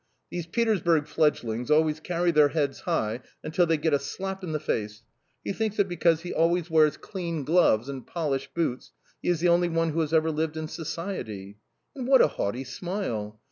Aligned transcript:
These 0.31 0.47
Petersburg 0.47 1.05
fledglings 1.05 1.69
always 1.69 1.99
carry 1.99 2.31
their 2.31 2.47
heads 2.49 2.79
high 2.79 3.19
until 3.43 3.67
they 3.67 3.77
get 3.77 3.93
a 3.93 3.99
slap 3.99 4.43
in 4.43 4.51
the 4.51 4.59
face! 4.59 5.03
He 5.43 5.53
thinks 5.53 5.77
that 5.77 5.87
because 5.87 6.21
he 6.21 6.33
always 6.33 6.71
wears 6.71 6.97
clean 6.97 7.43
gloves 7.43 7.87
and 7.87 8.07
polished 8.07 8.55
boots 8.55 8.93
he 9.21 9.29
is 9.29 9.41
the 9.41 9.49
only 9.49 9.69
one 9.69 9.89
who 9.89 9.99
has 9.99 10.11
ever 10.11 10.31
lived 10.31 10.57
in 10.57 10.67
society. 10.67 11.57
And 11.95 12.07
what 12.07 12.23
a 12.23 12.29
haughty 12.29 12.63
smile! 12.63 13.39